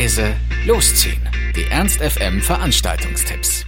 [0.00, 0.32] leise,
[0.66, 1.20] losziehen.
[1.54, 3.66] Die Ernst FM Veranstaltungstipps.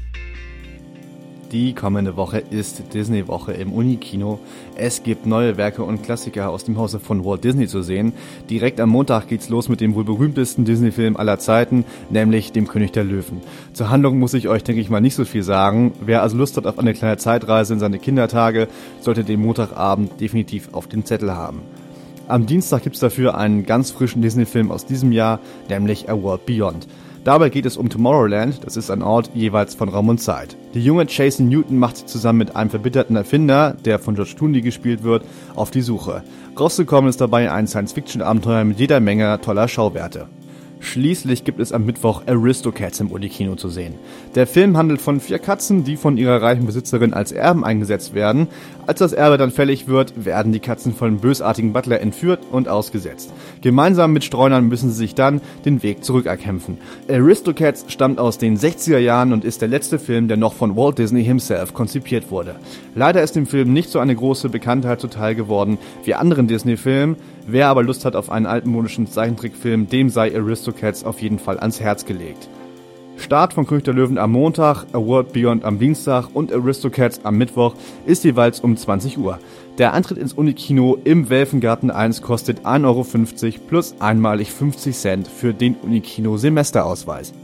[1.53, 4.39] Die kommende Woche ist Disney-Woche im Unikino.
[4.75, 8.15] Es gibt neue Werke und Klassiker aus dem Hause von Walt Disney zu sehen.
[8.49, 12.93] Direkt am Montag geht's los mit dem wohl berühmtesten Disney-Film aller Zeiten, nämlich dem König
[12.93, 13.43] der Löwen.
[13.75, 15.93] Zur Handlung muss ich euch, denke ich mal, nicht so viel sagen.
[16.01, 18.69] Wer also Lust hat auf eine kleine Zeitreise in seine Kindertage,
[19.03, 21.61] sollte den Montagabend definitiv auf den Zettel haben.
[22.33, 26.89] Am Dienstag gibt's dafür einen ganz frischen Disney-Film aus diesem Jahr, nämlich A World Beyond.
[27.25, 30.57] Dabei geht es um Tomorrowland, das ist ein Ort jeweils von Raum und Zeit.
[30.73, 34.63] Die junge Jason Newton macht sich zusammen mit einem verbitterten Erfinder, der von George Clooney
[34.63, 36.23] gespielt wird, auf die Suche.
[36.59, 40.27] Rausgekommen ist dabei ein Science-Fiction-Abenteuer mit jeder Menge toller Schauwerte.
[40.83, 43.95] Schließlich gibt es am Mittwoch Aristocats im Unikino zu sehen.
[44.35, 48.49] Der Film handelt von vier Katzen, die von ihrer reichen Besitzerin als Erben eingesetzt werden.
[48.85, 53.33] Als das Erbe dann fällig wird, werden die Katzen von bösartigen Butler entführt und ausgesetzt.
[53.61, 56.79] Gemeinsam mit Streunern müssen sie sich dann den Weg zurückerkämpfen.
[57.09, 60.99] Aristocats stammt aus den 60er Jahren und ist der letzte Film, der noch von Walt
[60.99, 62.57] Disney himself konzipiert wurde.
[62.97, 67.17] Leider ist dem Film nicht so eine große Bekanntheit zuteil geworden wie anderen Disney-Filmen.
[67.47, 70.29] Wer aber Lust hat auf einen altmodischen Zeichentrickfilm, dem sei
[70.73, 72.49] Aristocats auf jeden Fall ans Herz gelegt.
[73.19, 77.37] Start von König der Löwen am Montag, A World Beyond am Dienstag und Aristocats am
[77.37, 77.75] Mittwoch
[78.07, 79.39] ist jeweils um 20 Uhr.
[79.79, 85.53] Der Eintritt ins Unikino im Welfengarten 1 kostet 1,50 Euro plus einmalig 50 Cent für
[85.53, 87.35] den Unikino Semesterausweis.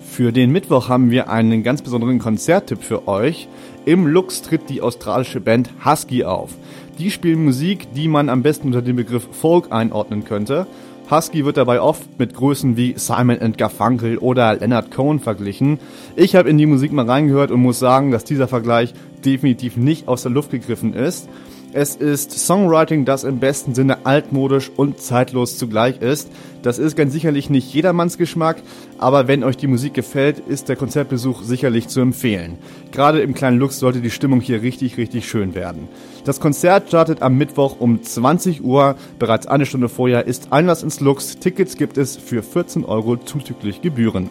[0.00, 3.48] Für den Mittwoch haben wir einen ganz besonderen Konzerttipp für euch.
[3.84, 6.50] Im Lux tritt die australische Band Husky auf.
[6.98, 10.66] Die spielen Musik, die man am besten unter dem Begriff Folk einordnen könnte.
[11.08, 15.78] Husky wird dabei oft mit Größen wie Simon Garfunkel oder Leonard Cohen verglichen.
[16.16, 18.92] Ich habe in die Musik mal reingehört und muss sagen, dass dieser Vergleich
[19.24, 21.28] definitiv nicht aus der Luft gegriffen ist.
[21.72, 26.30] Es ist Songwriting, das im besten Sinne altmodisch und zeitlos zugleich ist.
[26.62, 28.62] Das ist ganz sicherlich nicht jedermanns Geschmack,
[28.98, 32.58] aber wenn euch die Musik gefällt, ist der Konzertbesuch sicherlich zu empfehlen.
[32.92, 35.88] Gerade im kleinen Lux sollte die Stimmung hier richtig, richtig schön werden.
[36.24, 38.96] Das Konzert startet am Mittwoch um 20 Uhr.
[39.18, 41.38] Bereits eine Stunde vorher ist Einlass ins Lux.
[41.38, 44.30] Tickets gibt es für 14 Euro zuzüglich Gebühren.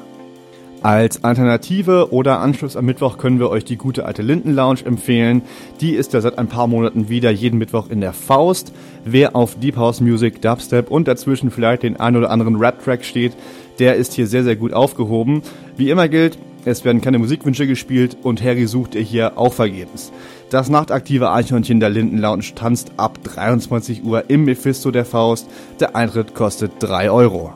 [0.85, 5.41] Als Alternative oder Anschluss am Mittwoch können wir euch die gute alte Linden Lounge empfehlen.
[5.81, 8.71] Die ist ja seit ein paar Monaten wieder jeden Mittwoch in der Faust.
[9.03, 13.31] Wer auf Deep House Music, Dubstep und dazwischen vielleicht den ein oder anderen Rap-Track steht,
[13.79, 15.41] der ist hier sehr, sehr gut aufgehoben.
[15.75, 20.11] Wie immer gilt, es werden keine Musikwünsche gespielt und Harry sucht ihr hier auch vergebens.
[20.51, 25.49] Das nachtaktive Eichhörnchen der Linden Lounge tanzt ab 23 Uhr im Mephisto der Faust.
[25.79, 27.55] Der Eintritt kostet 3 Euro.